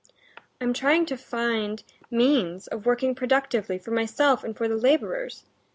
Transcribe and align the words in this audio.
"I 0.59 0.63
am 0.63 0.73
trying 0.73 1.05
to 1.05 1.15
find 1.15 1.83
means 2.09 2.65
of 2.65 2.87
working 2.87 3.13
productively 3.13 3.77
for 3.77 3.91
myself 3.91 4.43
and 4.43 4.57
for 4.57 4.67
the 4.67 4.75
laborers. 4.75 5.45